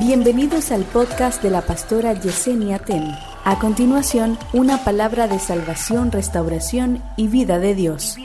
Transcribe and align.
Bienvenidos 0.00 0.72
al 0.72 0.84
podcast 0.84 1.42
de 1.42 1.50
la 1.50 1.60
pastora 1.60 2.14
Yesenia 2.14 2.78
Ten. 2.78 3.04
A 3.44 3.58
continuación, 3.58 4.38
una 4.54 4.82
palabra 4.82 5.28
de 5.28 5.38
salvación, 5.38 6.10
restauración 6.10 7.02
y 7.18 7.28
vida 7.28 7.58
de 7.58 7.74
Dios. 7.74 8.16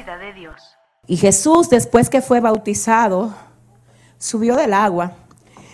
Y 1.06 1.18
Jesús, 1.18 1.70
después 1.70 2.10
que 2.10 2.22
fue 2.22 2.40
bautizado, 2.40 3.34
subió 4.18 4.56
del 4.56 4.74
agua. 4.74 5.18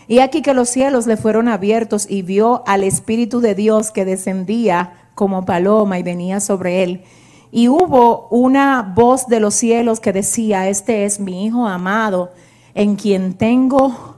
Y 0.07 0.19
aquí 0.19 0.41
que 0.41 0.55
los 0.55 0.69
cielos 0.69 1.05
le 1.05 1.17
fueron 1.17 1.47
abiertos 1.47 2.09
y 2.09 2.23
vio 2.23 2.63
al 2.65 2.83
Espíritu 2.83 3.39
de 3.39 3.53
Dios 3.53 3.91
que 3.91 4.03
descendía 4.03 5.11
como 5.13 5.45
paloma 5.45 5.99
y 5.99 6.03
venía 6.03 6.39
sobre 6.39 6.81
él. 6.81 7.03
Y 7.51 7.67
hubo 7.67 8.27
una 8.29 8.81
voz 8.95 9.27
de 9.27 9.39
los 9.39 9.53
cielos 9.53 9.99
que 9.99 10.13
decía, 10.13 10.67
este 10.67 11.05
es 11.05 11.19
mi 11.19 11.45
Hijo 11.45 11.67
amado, 11.67 12.31
en 12.73 12.95
quien 12.95 13.35
tengo 13.35 14.10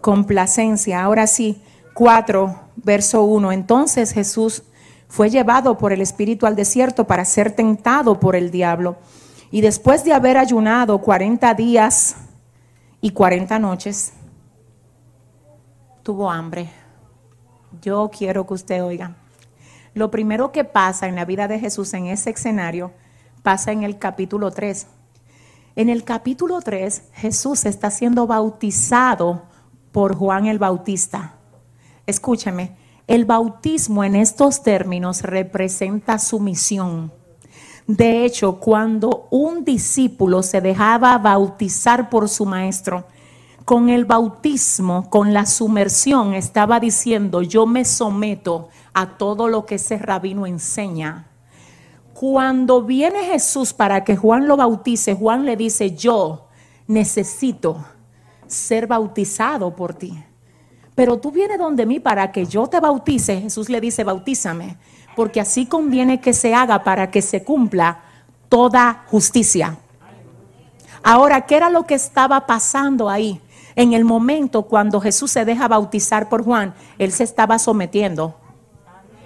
complacencia. 0.00 1.02
Ahora 1.02 1.26
sí, 1.26 1.60
4, 1.94 2.54
verso 2.76 3.22
1. 3.24 3.52
Entonces 3.52 4.12
Jesús 4.12 4.62
fue 5.08 5.30
llevado 5.30 5.78
por 5.78 5.92
el 5.92 6.00
Espíritu 6.00 6.46
al 6.46 6.56
desierto 6.56 7.06
para 7.06 7.24
ser 7.24 7.52
tentado 7.52 8.20
por 8.20 8.36
el 8.36 8.50
diablo. 8.50 8.96
Y 9.50 9.62
después 9.62 10.04
de 10.04 10.12
haber 10.12 10.36
ayunado 10.36 10.98
40 10.98 11.54
días 11.54 12.16
y 13.00 13.10
40 13.10 13.58
noches, 13.58 14.12
tuvo 16.02 16.30
hambre. 16.30 16.70
Yo 17.80 18.10
quiero 18.16 18.46
que 18.46 18.54
usted 18.54 18.84
oiga. 18.84 19.16
Lo 19.94 20.10
primero 20.10 20.52
que 20.52 20.64
pasa 20.64 21.08
en 21.08 21.14
la 21.14 21.24
vida 21.24 21.48
de 21.48 21.58
Jesús 21.58 21.92
en 21.94 22.06
ese 22.06 22.30
escenario 22.30 22.92
pasa 23.42 23.72
en 23.72 23.82
el 23.82 23.98
capítulo 23.98 24.50
3. 24.50 24.86
En 25.76 25.88
el 25.88 26.04
capítulo 26.04 26.60
3, 26.60 27.04
Jesús 27.14 27.64
está 27.64 27.90
siendo 27.90 28.26
bautizado 28.26 29.42
por 29.92 30.14
Juan 30.16 30.46
el 30.46 30.58
Bautista. 30.58 31.34
Escúcheme, 32.06 32.76
el 33.06 33.24
bautismo 33.24 34.04
en 34.04 34.16
estos 34.16 34.62
términos 34.62 35.22
representa 35.22 36.18
su 36.18 36.40
misión. 36.40 37.12
De 37.86 38.26
hecho, 38.26 38.60
cuando 38.60 39.28
un 39.30 39.64
discípulo 39.64 40.42
se 40.42 40.60
dejaba 40.60 41.16
bautizar 41.16 42.10
por 42.10 42.28
su 42.28 42.44
maestro, 42.44 43.06
con 43.64 43.88
el 43.88 44.04
bautismo, 44.04 45.08
con 45.10 45.32
la 45.32 45.46
sumersión, 45.46 46.34
estaba 46.34 46.80
diciendo, 46.80 47.42
yo 47.42 47.66
me 47.66 47.84
someto 47.84 48.68
a 48.92 49.16
todo 49.16 49.48
lo 49.48 49.64
que 49.64 49.76
ese 49.76 49.98
rabino 49.98 50.46
enseña. 50.46 51.28
Cuando 52.12 52.82
viene 52.82 53.24
Jesús 53.24 53.72
para 53.72 54.04
que 54.04 54.16
Juan 54.16 54.48
lo 54.48 54.56
bautice, 54.56 55.14
Juan 55.14 55.44
le 55.44 55.56
dice, 55.56 55.94
yo 55.94 56.48
necesito 56.86 57.84
ser 58.48 58.88
bautizado 58.88 59.76
por 59.76 59.94
ti. 59.94 60.18
Pero 60.96 61.18
tú 61.18 61.30
vienes 61.30 61.58
donde 61.58 61.86
mí 61.86 62.00
para 62.00 62.32
que 62.32 62.44
yo 62.46 62.66
te 62.66 62.80
bautice. 62.80 63.40
Jesús 63.40 63.68
le 63.68 63.80
dice, 63.80 64.02
bautízame 64.02 64.76
porque 65.18 65.40
así 65.40 65.66
conviene 65.66 66.20
que 66.20 66.32
se 66.32 66.54
haga 66.54 66.84
para 66.84 67.10
que 67.10 67.22
se 67.22 67.42
cumpla 67.42 68.02
toda 68.48 69.02
justicia. 69.08 69.76
Ahora, 71.02 71.40
¿qué 71.40 71.56
era 71.56 71.70
lo 71.70 71.86
que 71.86 71.96
estaba 71.96 72.46
pasando 72.46 73.10
ahí? 73.10 73.40
En 73.74 73.94
el 73.94 74.04
momento 74.04 74.62
cuando 74.62 75.00
Jesús 75.00 75.32
se 75.32 75.44
deja 75.44 75.66
bautizar 75.66 76.28
por 76.28 76.44
Juan, 76.44 76.72
él 76.98 77.10
se 77.10 77.24
estaba 77.24 77.58
sometiendo. 77.58 78.36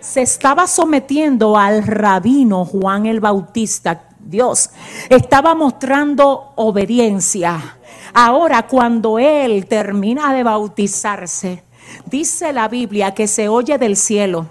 Se 0.01 0.23
estaba 0.23 0.67
sometiendo 0.67 1.59
al 1.59 1.87
rabino 1.87 2.65
Juan 2.65 3.05
el 3.05 3.21
Bautista. 3.21 4.09
Dios 4.19 4.71
estaba 5.11 5.55
mostrando 5.55 6.55
obediencia. 6.57 7.77
Ahora, 8.15 8.67
cuando 8.67 9.19
él 9.19 9.67
termina 9.67 10.35
de 10.35 10.43
bautizarse, 10.43 11.65
dice 12.07 12.53
la 12.53 12.69
Biblia 12.69 13.15
que 13.15 13.27
se 13.27 13.49
oye 13.49 13.79
del 13.79 13.97
cielo. 13.97 14.49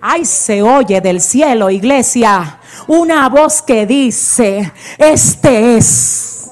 Ay, 0.00 0.24
se 0.24 0.62
oye 0.62 1.00
del 1.00 1.20
cielo, 1.20 1.70
iglesia, 1.70 2.58
una 2.88 3.26
voz 3.28 3.62
que 3.62 3.86
dice, 3.86 4.70
este 4.98 5.76
es 5.76 6.50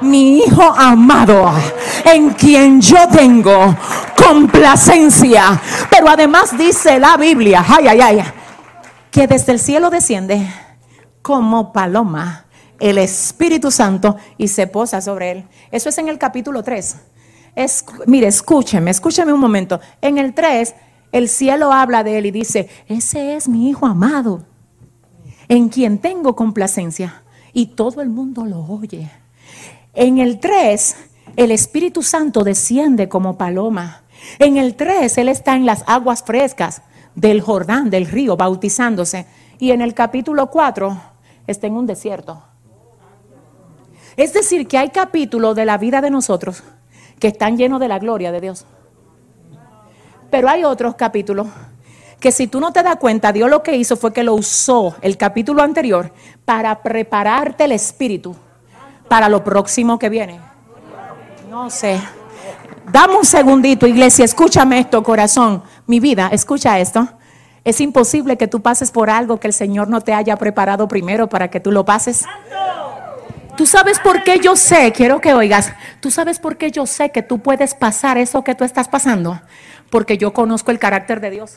mi 0.00 0.38
Hijo 0.38 0.62
amado, 0.62 1.52
en 2.04 2.30
quien 2.30 2.80
yo 2.80 3.06
tengo 3.08 3.76
complacencia. 4.16 5.60
Pero 5.90 6.08
además 6.08 6.56
dice 6.58 6.98
la 6.98 7.16
Biblia, 7.16 7.64
ay, 7.66 7.88
ay, 7.88 8.00
ay, 8.00 8.24
que 9.10 9.26
desde 9.26 9.52
el 9.52 9.60
cielo 9.60 9.88
desciende 9.88 10.46
como 11.22 11.72
paloma 11.72 12.45
el 12.80 12.98
Espíritu 12.98 13.70
Santo 13.70 14.16
y 14.38 14.48
se 14.48 14.66
posa 14.66 15.00
sobre 15.00 15.30
él. 15.30 15.44
Eso 15.70 15.88
es 15.88 15.98
en 15.98 16.08
el 16.08 16.18
capítulo 16.18 16.62
3. 16.62 16.96
Es, 17.54 17.84
mire, 18.06 18.26
escúcheme, 18.26 18.90
escúcheme 18.90 19.32
un 19.32 19.40
momento. 19.40 19.80
En 20.00 20.18
el 20.18 20.34
3 20.34 20.74
el 21.12 21.28
cielo 21.28 21.72
habla 21.72 22.04
de 22.04 22.18
él 22.18 22.26
y 22.26 22.30
dice, 22.30 22.68
ese 22.88 23.36
es 23.36 23.48
mi 23.48 23.70
hijo 23.70 23.86
amado, 23.86 24.44
en 25.48 25.68
quien 25.70 25.98
tengo 25.98 26.36
complacencia. 26.36 27.22
Y 27.52 27.68
todo 27.68 28.02
el 28.02 28.10
mundo 28.10 28.44
lo 28.44 28.60
oye. 28.66 29.10
En 29.94 30.18
el 30.18 30.40
3, 30.40 30.96
el 31.36 31.52
Espíritu 31.52 32.02
Santo 32.02 32.44
desciende 32.44 33.08
como 33.08 33.38
paloma. 33.38 34.02
En 34.38 34.58
el 34.58 34.74
3, 34.74 35.16
Él 35.16 35.30
está 35.30 35.56
en 35.56 35.64
las 35.64 35.84
aguas 35.86 36.22
frescas 36.22 36.82
del 37.14 37.40
Jordán, 37.40 37.88
del 37.88 38.06
río, 38.06 38.36
bautizándose. 38.36 39.24
Y 39.58 39.70
en 39.70 39.80
el 39.80 39.94
capítulo 39.94 40.50
4, 40.50 41.00
está 41.46 41.66
en 41.66 41.76
un 41.76 41.86
desierto. 41.86 42.42
Es 44.16 44.32
decir, 44.32 44.66
que 44.66 44.78
hay 44.78 44.90
capítulos 44.90 45.54
de 45.54 45.64
la 45.64 45.78
vida 45.78 46.00
de 46.00 46.10
nosotros 46.10 46.62
que 47.18 47.28
están 47.28 47.56
llenos 47.56 47.80
de 47.80 47.88
la 47.88 47.98
gloria 47.98 48.32
de 48.32 48.40
Dios. 48.40 48.64
Pero 50.30 50.48
hay 50.48 50.64
otros 50.64 50.94
capítulos 50.94 51.46
que 52.20 52.32
si 52.32 52.46
tú 52.46 52.60
no 52.60 52.72
te 52.72 52.82
das 52.82 52.96
cuenta, 52.96 53.32
Dios 53.32 53.50
lo 53.50 53.62
que 53.62 53.76
hizo 53.76 53.96
fue 53.96 54.12
que 54.12 54.22
lo 54.22 54.34
usó 54.34 54.96
el 55.02 55.16
capítulo 55.16 55.62
anterior 55.62 56.12
para 56.44 56.82
prepararte 56.82 57.64
el 57.64 57.72
espíritu 57.72 58.34
para 59.08 59.28
lo 59.28 59.44
próximo 59.44 59.98
que 59.98 60.08
viene. 60.08 60.40
No 61.50 61.70
sé. 61.70 62.00
Dame 62.90 63.16
un 63.16 63.24
segundito, 63.24 63.86
iglesia, 63.86 64.24
escúchame 64.24 64.78
esto, 64.78 65.02
corazón. 65.02 65.62
Mi 65.86 66.00
vida, 66.00 66.28
escucha 66.32 66.78
esto. 66.78 67.08
Es 67.64 67.80
imposible 67.80 68.36
que 68.36 68.46
tú 68.46 68.62
pases 68.62 68.90
por 68.90 69.10
algo 69.10 69.40
que 69.40 69.48
el 69.48 69.52
Señor 69.52 69.88
no 69.88 70.00
te 70.00 70.14
haya 70.14 70.36
preparado 70.36 70.86
primero 70.86 71.28
para 71.28 71.48
que 71.48 71.58
tú 71.60 71.72
lo 71.72 71.84
pases. 71.84 72.24
Tú 73.56 73.66
sabes 73.66 73.98
por 73.98 74.22
qué 74.22 74.38
yo 74.38 74.54
sé, 74.54 74.92
quiero 74.92 75.20
que 75.20 75.32
oigas, 75.32 75.72
tú 76.00 76.10
sabes 76.10 76.38
por 76.38 76.56
qué 76.56 76.70
yo 76.70 76.86
sé 76.86 77.10
que 77.10 77.22
tú 77.22 77.38
puedes 77.38 77.74
pasar 77.74 78.18
eso 78.18 78.44
que 78.44 78.54
tú 78.54 78.64
estás 78.64 78.88
pasando 78.88 79.40
porque 79.90 80.18
yo 80.18 80.32
conozco 80.32 80.70
el 80.70 80.78
carácter 80.78 81.20
de 81.20 81.30
Dios. 81.30 81.54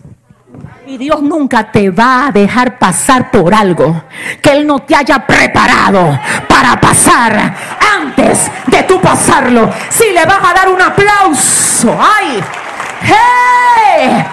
Y 0.88 0.98
Dios 0.98 1.22
nunca 1.22 1.72
te 1.72 1.92
va 1.92 2.28
a 2.28 2.32
dejar 2.32 2.80
pasar 2.80 3.30
por 3.30 3.54
algo 3.54 4.04
que 4.42 4.52
Él 4.52 4.66
no 4.66 4.80
te 4.80 4.96
haya 4.96 5.26
preparado 5.26 6.20
para 6.48 6.80
pasar 6.80 7.56
antes 7.98 8.50
de 8.68 8.84
tú 8.84 9.00
pasarlo. 9.00 9.72
Si 9.90 10.12
le 10.12 10.26
vas 10.26 10.40
a 10.44 10.54
dar 10.54 10.70
un 10.70 10.82
aplauso, 10.82 11.96
¡ay! 12.00 12.42
¡Hey! 13.02 14.26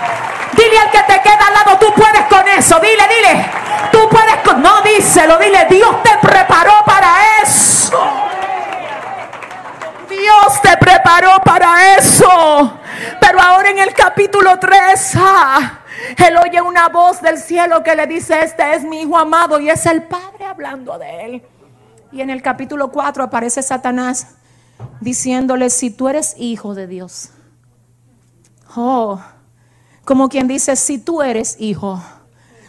Dile 0.56 0.78
al 0.78 0.90
que 0.90 1.12
te 1.12 1.20
queda 1.20 1.48
al 1.48 1.54
lado, 1.54 1.78
tú 1.78 1.86
puedes 1.94 2.22
con 2.30 2.48
eso. 2.48 2.80
Dile, 2.80 3.04
dile. 3.14 3.65
Tú 3.92 3.98
puedes. 4.08 4.26
No, 4.58 4.80
díselo, 4.82 5.38
dile. 5.38 5.66
Dios 5.68 6.02
te 6.02 6.26
preparó 6.26 6.72
para 6.84 7.42
eso. 7.42 7.98
Dios 10.08 10.62
te 10.62 10.76
preparó 10.76 11.30
para 11.44 11.96
eso. 11.96 12.78
Pero 13.20 13.40
ahora 13.40 13.70
en 13.70 13.78
el 13.78 13.92
capítulo 13.92 14.58
3, 14.58 15.12
ah, 15.16 15.80
él 16.16 16.36
oye 16.38 16.60
una 16.60 16.88
voz 16.88 17.20
del 17.20 17.38
cielo 17.38 17.82
que 17.82 17.94
le 17.94 18.06
dice, 18.06 18.40
este 18.42 18.74
es 18.74 18.82
mi 18.82 19.02
hijo 19.02 19.16
amado 19.16 19.60
y 19.60 19.68
es 19.68 19.84
el 19.86 20.04
Padre 20.04 20.46
hablando 20.46 20.98
de 20.98 21.24
él. 21.24 21.42
Y 22.12 22.20
en 22.20 22.30
el 22.30 22.42
capítulo 22.42 22.90
4 22.90 23.24
aparece 23.24 23.62
Satanás 23.62 24.36
diciéndole, 25.00 25.70
si 25.70 25.90
tú 25.90 26.08
eres 26.08 26.34
hijo 26.38 26.74
de 26.74 26.86
Dios. 26.86 27.30
Oh, 28.74 29.20
como 30.04 30.28
quien 30.28 30.48
dice, 30.48 30.76
si 30.76 30.98
tú 30.98 31.22
eres 31.22 31.56
hijo, 31.58 32.00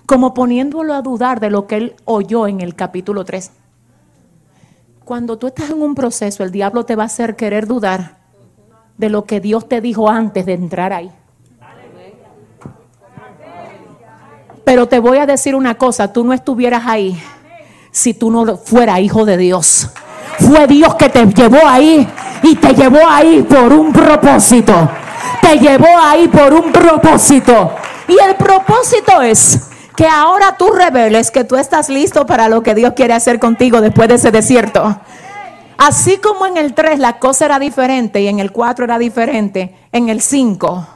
como 0.08 0.34
poniéndolo 0.34 0.94
a 0.94 1.02
dudar 1.02 1.42
de 1.42 1.52
lo 1.52 1.68
que 1.68 1.76
él 1.76 1.96
oyó 2.06 2.48
en 2.48 2.62
el 2.62 2.76
capítulo 2.76 3.26
3. 3.26 3.52
Cuando 5.04 5.38
tú 5.38 5.48
estás 5.48 5.70
en 5.70 5.82
un 5.82 5.96
proceso, 5.96 6.44
el 6.44 6.52
diablo 6.52 6.86
te 6.86 6.96
va 6.96 7.04
a 7.04 7.08
hacer 7.08 7.36
querer 7.36 7.68
dudar 7.68 8.16
de 8.98 9.10
lo 9.10 9.26
que 9.26 9.42
Dios 9.42 9.68
te 9.68 9.82
dijo 9.82 10.10
antes 10.10 10.46
de 10.46 10.54
entrar 10.54 10.94
ahí. 10.94 11.12
Pero 14.64 14.88
te 14.88 15.00
voy 15.00 15.18
a 15.18 15.26
decir 15.26 15.56
una 15.56 15.76
cosa, 15.76 16.12
tú 16.12 16.24
no 16.24 16.34
estuvieras 16.34 16.84
ahí 16.86 17.22
si 17.92 18.14
tú 18.14 18.32
no 18.32 18.58
fueras 18.58 19.00
hijo 19.00 19.26
de 19.26 19.36
Dios. 19.36 19.90
Fue 20.40 20.68
Dios 20.68 20.96
que 20.96 21.10
te 21.10 21.26
llevó 21.26 21.60
ahí 21.66 22.08
y 22.44 22.56
te 22.56 22.74
llevó 22.74 23.00
ahí 23.10 23.44
por 23.44 23.74
un 23.74 23.92
propósito. 23.92 24.74
Te 25.42 25.58
llevó 25.58 25.98
ahí 26.00 26.30
por 26.30 26.54
un 26.54 26.72
propósito. 26.72 27.72
Y 28.08 28.18
el 28.26 28.36
propósito 28.36 29.22
es 29.22 29.67
que 29.98 30.08
ahora 30.08 30.58
tú 30.58 30.70
reveles 30.70 31.32
que 31.32 31.44
tú 31.44 31.56
estás 31.56 31.90
listo 31.90 32.28
para 32.28 32.50
lo 32.50 32.62
que 32.62 32.76
Dios 32.76 32.94
quiere 32.94 33.16
hacer 33.16 33.40
contigo 33.40 33.82
después 33.82 34.08
de 34.08 34.16
ese 34.16 34.30
desierto. 34.30 35.02
Así 35.76 36.18
como 36.18 36.46
en 36.46 36.56
el 36.56 36.76
3 36.76 37.00
la 37.00 37.18
cosa 37.18 37.46
era 37.46 37.58
diferente 37.58 38.22
y 38.22 38.28
en 38.28 38.40
el 38.40 38.52
4 38.52 38.86
era 38.86 39.00
diferente, 39.00 39.76
en 39.92 40.10
el 40.10 40.22
5, 40.22 40.88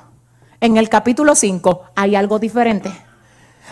en 0.59 0.77
el 0.77 0.87
capítulo 0.87 1.33
5 1.33 1.81
hay 1.95 2.15
algo 2.15 2.37
diferente. 2.37 2.91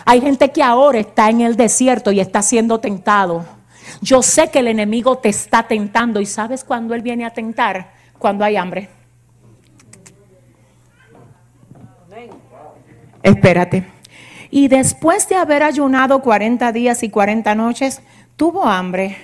Hay 0.04 0.20
gente 0.20 0.50
que 0.50 0.64
ahora 0.64 0.98
está 0.98 1.30
en 1.30 1.42
el 1.42 1.56
desierto 1.56 2.10
y 2.10 2.18
está 2.18 2.42
siendo 2.42 2.80
tentado. 2.80 3.44
Yo 4.02 4.22
sé 4.22 4.50
que 4.50 4.58
el 4.58 4.66
enemigo 4.66 5.18
te 5.18 5.28
está 5.28 5.62
tentando 5.62 6.20
y 6.20 6.26
sabes 6.26 6.64
cuando 6.64 6.92
él 6.92 7.02
viene 7.02 7.24
a 7.24 7.30
tentar, 7.30 7.92
cuando 8.18 8.44
hay 8.44 8.56
hambre. 8.56 8.88
Espérate. 13.22 13.99
Y 14.50 14.68
después 14.68 15.28
de 15.28 15.36
haber 15.36 15.62
ayunado 15.62 16.20
40 16.22 16.72
días 16.72 17.02
y 17.02 17.10
40 17.10 17.54
noches, 17.54 18.02
tuvo 18.36 18.64
hambre. 18.64 19.16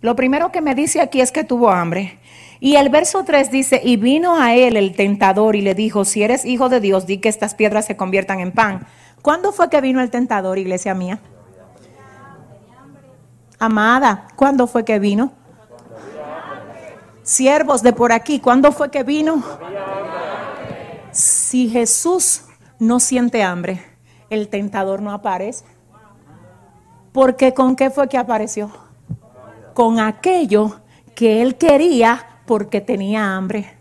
Lo 0.00 0.16
primero 0.16 0.50
que 0.50 0.60
me 0.60 0.74
dice 0.74 1.00
aquí 1.00 1.20
es 1.20 1.32
que 1.32 1.44
tuvo 1.44 1.70
hambre. 1.70 2.18
Y 2.60 2.76
el 2.76 2.88
verso 2.88 3.24
3 3.24 3.50
dice, 3.50 3.80
y 3.84 3.96
vino 3.96 4.36
a 4.36 4.54
él 4.54 4.76
el 4.76 4.96
tentador 4.96 5.56
y 5.56 5.60
le 5.60 5.74
dijo, 5.74 6.04
si 6.04 6.22
eres 6.22 6.44
hijo 6.44 6.68
de 6.68 6.80
Dios, 6.80 7.06
di 7.06 7.18
que 7.18 7.28
estas 7.28 7.54
piedras 7.54 7.84
se 7.84 7.96
conviertan 7.96 8.40
en 8.40 8.52
pan. 8.52 8.86
¿Cuándo 9.20 9.52
fue 9.52 9.68
que 9.68 9.80
vino 9.80 10.00
el 10.00 10.10
tentador, 10.10 10.58
iglesia 10.58 10.94
mía? 10.94 11.20
Amada, 13.58 14.28
¿cuándo 14.36 14.66
fue 14.66 14.84
que 14.84 14.98
vino? 14.98 15.32
Siervos 17.22 17.82
de 17.82 17.92
por 17.92 18.12
aquí, 18.12 18.40
¿cuándo 18.40 18.72
fue 18.72 18.90
que 18.90 19.02
vino? 19.02 19.42
Si 21.10 21.68
Jesús 21.68 22.44
no 22.78 23.00
siente 23.00 23.42
hambre, 23.42 23.93
el 24.30 24.48
tentador 24.48 25.02
no 25.02 25.12
aparece. 25.12 25.64
Porque 27.12 27.54
con 27.54 27.76
qué 27.76 27.90
fue 27.90 28.08
que 28.08 28.18
apareció? 28.18 28.70
Con 29.72 30.00
aquello 30.00 30.80
que 31.14 31.42
él 31.42 31.56
quería 31.56 32.26
porque 32.46 32.80
tenía 32.80 33.36
hambre. 33.36 33.76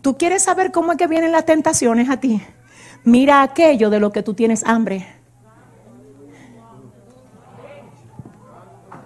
¿Tú 0.00 0.16
quieres 0.16 0.42
saber 0.42 0.72
cómo 0.72 0.92
es 0.92 0.98
que 0.98 1.06
vienen 1.06 1.32
las 1.32 1.44
tentaciones 1.44 2.08
a 2.10 2.18
ti? 2.18 2.42
Mira 3.04 3.42
aquello 3.42 3.90
de 3.90 4.00
lo 4.00 4.12
que 4.12 4.22
tú 4.22 4.34
tienes 4.34 4.64
hambre. 4.64 5.06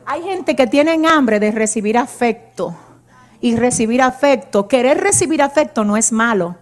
Hay 0.05 0.23
gente 0.23 0.55
que 0.55 0.67
tiene 0.67 1.07
hambre 1.09 1.41
de 1.41 1.51
recibir 1.51 1.99
afecto. 1.99 2.77
Y 3.41 3.57
recibir 3.57 4.01
afecto, 4.01 4.69
querer 4.69 4.99
recibir 4.99 5.43
afecto 5.43 5.85
no 5.85 5.97
es 5.97 6.13
malo. 6.13 6.57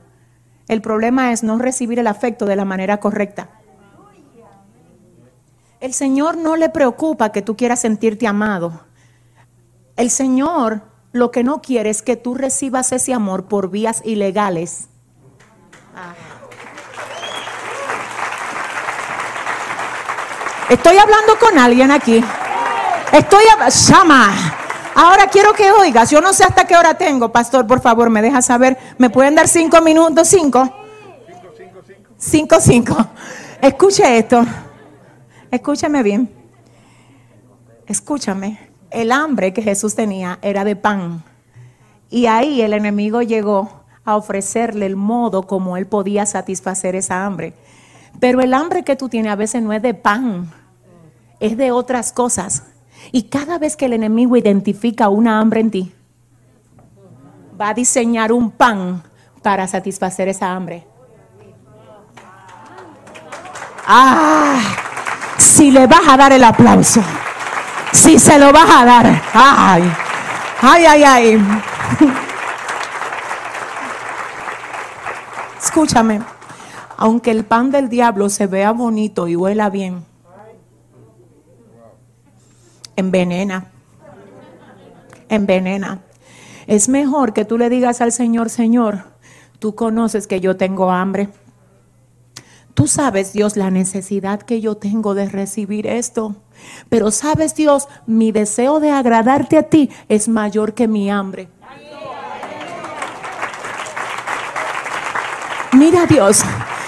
El 0.66 0.80
problema 0.80 1.32
es 1.32 1.42
no 1.42 1.58
recibir 1.58 1.98
el 1.98 2.06
afecto 2.06 2.46
de 2.46 2.56
la 2.56 2.64
manera 2.64 2.98
correcta. 2.98 3.48
El 5.84 5.92
Señor 5.92 6.38
no 6.38 6.56
le 6.56 6.70
preocupa 6.70 7.31
que 7.31 7.42
tú 7.42 7.58
quieras 7.58 7.82
sentirte 7.82 8.26
amado. 8.26 8.86
El 9.96 10.08
Señor 10.08 10.81
lo 11.12 11.31
que 11.31 11.44
no 11.44 11.60
quiere 11.60 11.90
es 11.90 12.00
que 12.00 12.16
tú 12.16 12.34
recibas 12.34 12.90
ese 12.92 13.12
amor 13.12 13.48
por 13.48 13.69
vías 13.69 14.00
ilegales. 14.02 14.88
Estoy 20.70 20.96
hablando 20.96 21.38
con 21.38 21.58
alguien 21.58 21.90
aquí. 21.90 22.25
Estoy 23.12 23.44
llama. 23.86 24.32
Ahora 24.94 25.26
quiero 25.26 25.52
que 25.52 25.70
oigas. 25.70 26.08
Yo 26.08 26.22
no 26.22 26.32
sé 26.32 26.44
hasta 26.44 26.66
qué 26.66 26.78
hora 26.78 26.94
tengo, 26.94 27.31
pastor. 27.31 27.66
Por 27.66 27.82
favor, 27.82 28.08
me 28.08 28.22
deja 28.22 28.40
saber. 28.40 28.78
¿Me 28.96 29.10
pueden 29.10 29.34
dar 29.34 29.48
cinco 29.48 29.82
minutos? 29.82 30.28
Cinco. 30.28 30.66
Cinco, 32.16 32.56
cinco. 32.58 32.96
Escuche 33.60 34.16
esto. 34.16 34.46
Escúchame 35.54 36.02
bien. 36.02 36.28
Escúchame. 37.86 38.58
El 38.90 39.12
hambre 39.12 39.52
que 39.52 39.62
Jesús 39.62 39.94
tenía 39.94 40.40
era 40.42 40.64
de 40.64 40.74
pan. 40.74 41.22
Y 42.10 42.26
ahí 42.26 42.60
el 42.60 42.72
enemigo 42.72 43.22
llegó 43.22 43.84
a 44.04 44.16
ofrecerle 44.16 44.86
el 44.86 44.96
modo 44.96 45.46
como 45.46 45.76
él 45.76 45.86
podía 45.86 46.26
satisfacer 46.26 46.96
esa 46.96 47.24
hambre. 47.24 47.54
Pero 48.18 48.40
el 48.40 48.52
hambre 48.52 48.82
que 48.82 48.96
tú 48.96 49.08
tienes 49.08 49.30
a 49.30 49.36
veces 49.36 49.62
no 49.62 49.72
es 49.72 49.80
de 49.80 49.94
pan, 49.94 50.50
es 51.38 51.56
de 51.56 51.70
otras 51.70 52.10
cosas. 52.10 52.64
Y 53.12 53.28
cada 53.28 53.56
vez 53.56 53.76
que 53.76 53.86
el 53.86 53.92
enemigo 53.92 54.36
identifica 54.36 55.08
una 55.08 55.38
hambre 55.38 55.60
en 55.60 55.70
ti, 55.70 55.94
va 57.60 57.68
a 57.68 57.74
diseñar 57.74 58.32
un 58.32 58.50
pan 58.50 59.04
para 59.40 59.68
satisfacer 59.68 60.26
esa 60.26 60.50
hambre. 60.52 60.84
Ah, 63.86 64.83
si 65.54 65.70
le 65.70 65.86
vas 65.86 66.08
a 66.08 66.16
dar 66.16 66.32
el 66.32 66.42
aplauso, 66.42 67.02
si 67.92 68.18
se 68.18 68.38
lo 68.38 68.52
vas 68.52 68.70
a 68.70 68.84
dar, 68.84 69.22
ay, 69.32 69.82
ay, 70.62 70.84
ay, 70.84 71.04
ay. 71.04 71.46
Escúchame 75.62 76.20
aunque 76.96 77.30
el 77.30 77.44
pan 77.44 77.70
del 77.70 77.88
diablo 77.88 78.28
se 78.28 78.46
vea 78.46 78.72
bonito 78.72 79.28
y 79.28 79.36
huela 79.36 79.70
bien, 79.70 80.04
envenena, 82.96 83.66
envenena. 85.28 86.00
Es 86.66 86.88
mejor 86.88 87.32
que 87.32 87.44
tú 87.44 87.58
le 87.58 87.68
digas 87.68 88.00
al 88.00 88.12
Señor, 88.12 88.48
Señor, 88.48 89.04
tú 89.58 89.74
conoces 89.74 90.26
que 90.26 90.40
yo 90.40 90.56
tengo 90.56 90.90
hambre. 90.90 91.28
Tú 92.74 92.88
sabes, 92.88 93.32
Dios, 93.32 93.56
la 93.56 93.70
necesidad 93.70 94.42
que 94.42 94.60
yo 94.60 94.76
tengo 94.76 95.14
de 95.14 95.28
recibir 95.28 95.86
esto. 95.86 96.34
Pero 96.88 97.12
sabes, 97.12 97.54
Dios, 97.54 97.88
mi 98.06 98.32
deseo 98.32 98.80
de 98.80 98.90
agradarte 98.90 99.56
a 99.56 99.62
ti 99.62 99.90
es 100.08 100.28
mayor 100.28 100.74
que 100.74 100.88
mi 100.88 101.08
hambre. 101.08 101.48
Mira, 105.72 106.06
Dios, 106.06 106.42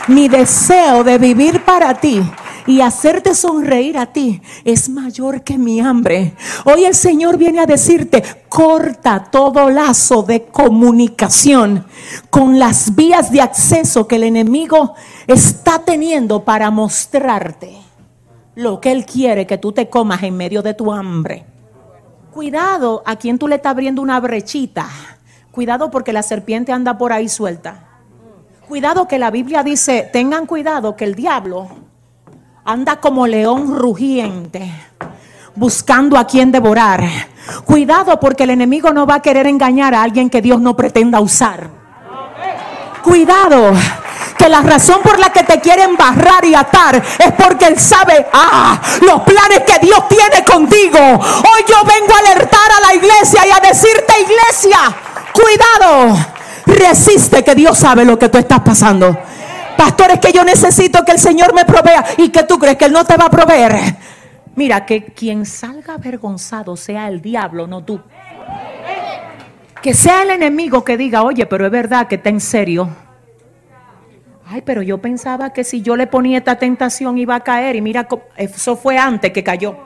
mi 0.08 0.28
deseo 0.28 1.04
de 1.04 1.18
vivir 1.18 1.64
para 1.64 1.94
ti 1.94 2.20
y 2.66 2.80
hacerte 2.80 3.34
sonreír 3.34 3.96
a 3.96 4.06
ti 4.06 4.40
es 4.64 4.88
mayor 4.88 5.42
que 5.42 5.56
mi 5.56 5.80
hambre. 5.80 6.34
Hoy 6.64 6.84
el 6.84 6.94
Señor 6.94 7.36
viene 7.38 7.60
a 7.60 7.66
decirte, 7.66 8.22
corta 8.48 9.28
todo 9.30 9.70
lazo 9.70 10.22
de 10.22 10.44
comunicación 10.44 11.86
con 12.30 12.58
las 12.58 12.94
vías 12.94 13.30
de 13.30 13.40
acceso 13.40 14.06
que 14.06 14.16
el 14.16 14.24
enemigo 14.24 14.94
está 15.26 15.81
teniendo 15.81 16.44
para 16.44 16.70
mostrarte 16.70 17.76
lo 18.55 18.81
que 18.81 18.93
él 18.93 19.05
quiere 19.05 19.46
que 19.46 19.58
tú 19.58 19.73
te 19.73 19.88
comas 19.88 20.23
en 20.23 20.37
medio 20.37 20.62
de 20.62 20.75
tu 20.75 20.93
hambre. 20.93 21.44
Cuidado 22.32 23.02
a 23.06 23.17
quien 23.17 23.38
tú 23.38 23.49
le 23.49 23.56
estás 23.56 23.70
abriendo 23.70 24.02
una 24.02 24.20
brechita. 24.20 24.88
Cuidado 25.50 25.90
porque 25.90 26.12
la 26.12 26.23
serpiente 26.23 26.72
anda 26.72 26.98
por 26.98 27.12
ahí 27.12 27.29
suelta. 27.29 27.84
Cuidado 28.69 29.08
que 29.08 29.19
la 29.19 29.31
Biblia 29.31 29.62
dice, 29.62 30.08
tengan 30.12 30.46
cuidado 30.46 30.96
que 30.96 31.05
el 31.05 31.15
diablo 31.15 31.69
anda 32.65 32.96
como 33.00 33.27
león 33.27 33.77
rugiente, 33.77 34.70
buscando 35.55 36.19
a 36.19 36.27
quien 36.27 36.50
devorar. 36.53 37.05
Cuidado 37.65 38.19
porque 38.19 38.44
el 38.44 38.50
enemigo 38.50 38.93
no 38.93 39.06
va 39.06 39.17
a 39.17 39.22
querer 39.22 39.46
engañar 39.46 39.94
a 39.94 40.03
alguien 40.03 40.29
que 40.29 40.43
Dios 40.43 40.60
no 40.60 40.77
pretenda 40.77 41.20
usar. 41.20 41.70
Cuidado 43.03 43.72
que 44.36 44.48
la 44.48 44.62
razón 44.62 45.00
por 45.02 45.19
la 45.19 45.31
que 45.31 45.43
te 45.43 45.60
quieren 45.60 45.96
barrar 45.96 46.44
y 46.44 46.55
atar 46.55 46.96
es 46.96 47.32
porque 47.32 47.66
Él 47.66 47.78
sabe, 47.78 48.26
ah, 48.32 48.81
los 49.02 49.22
planes 49.22 49.60
que 49.66 49.78
Dios 49.84 50.08
tiene 50.08 50.44
contigo. 50.44 50.98
Hoy 50.98 51.64
yo 51.69 51.76
vengo 51.84 52.14
a 52.14 52.19
alertar 52.19 52.70
a 52.78 52.86
la 52.86 52.94
iglesia 52.94 53.46
y 53.46 53.50
a 53.50 53.69
decirte, 53.69 54.12
iglesia, 54.20 54.78
cuidado 55.32 56.36
Resiste 56.66 57.44
que 57.44 57.55
Dios 57.55 57.78
sabe 57.78 58.05
lo 58.05 58.19
que 58.19 58.28
tú 58.28 58.38
estás 58.38 58.60
pasando. 58.60 59.16
Pastor, 59.78 60.10
es 60.10 60.20
que 60.20 60.32
yo 60.32 60.44
necesito 60.44 61.05
que 61.05 61.12
el 61.12 61.19
Señor 61.19 61.55
me 61.55 61.64
provea. 61.64 62.05
¿Y 62.19 62.31
que 62.31 62.43
tú 62.43 62.58
crees 62.58 62.76
que 62.76 62.86
Él 62.86 62.93
no 62.93 63.05
te 63.05 63.16
va 63.16 63.26
a 63.26 63.31
proveer? 63.31 63.96
Mira, 64.56 64.84
que 64.84 65.05
quien 65.05 65.46
salga 65.46 65.94
avergonzado 65.94 66.76
sea 66.76 67.08
el 67.08 67.20
diablo, 67.20 67.66
no 67.66 67.84
tú. 67.84 68.00
Que 69.81 69.94
sea 69.94 70.22
el 70.22 70.31
enemigo 70.31 70.82
que 70.82 70.96
diga, 70.96 71.22
oye, 71.22 71.46
pero 71.46 71.66
es 71.66 71.70
verdad 71.70 72.08
que 72.08 72.16
está 72.16 72.31
en 72.31 72.40
serio. 72.40 72.88
Ay, 74.48 74.62
pero 74.62 74.81
yo 74.81 74.98
pensaba 74.98 75.53
que 75.53 75.65
si 75.65 75.82
yo 75.82 75.96
le 75.96 76.06
ponía 76.06 76.38
esta 76.38 76.56
tentación 76.56 77.19
iba 77.19 77.34
a 77.34 77.41
caer. 77.41 77.74
Y 77.74 77.81
mira, 77.81 78.06
eso 78.36 78.76
fue 78.76 78.96
antes 78.96 79.32
que 79.32 79.43
cayó. 79.43 79.76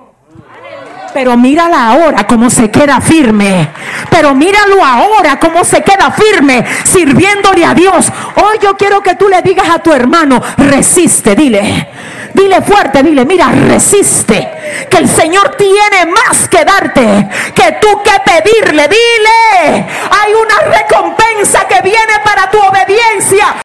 Pero 1.14 1.34
mírala 1.36 1.88
ahora 1.88 2.26
cómo 2.26 2.50
se 2.50 2.70
queda 2.70 3.00
firme. 3.00 3.70
Pero 4.10 4.34
míralo 4.34 4.84
ahora 4.84 5.38
cómo 5.40 5.64
se 5.64 5.82
queda 5.82 6.10
firme 6.10 6.62
sirviéndole 6.84 7.64
a 7.64 7.72
Dios. 7.72 8.12
Hoy 8.36 8.58
yo 8.62 8.76
quiero 8.76 9.02
que 9.02 9.14
tú 9.14 9.28
le 9.28 9.40
digas 9.40 9.68
a 9.68 9.78
tu 9.78 9.94
hermano, 9.94 10.42
resiste, 10.58 11.34
dile. 11.34 11.88
Dile 12.34 12.60
fuerte, 12.60 13.02
dile, 13.02 13.24
mira, 13.24 13.50
resiste. 13.50 14.86
Que 14.90 14.98
el 14.98 15.08
Señor 15.08 15.56
tiene 15.56 16.12
más 16.12 16.48
que 16.48 16.64
darte 16.66 17.28
que 17.54 17.78
tú 17.80 18.02
que 18.02 18.12
pedirle. 18.24 18.88
Dile, 18.88 19.86
hay 20.10 20.32
una 20.34 20.76
recompensa 20.78 21.66
que 21.66 21.80
viene 21.80 22.12
para 22.22 22.50
tu 22.50 22.58
obediencia. 22.58 23.62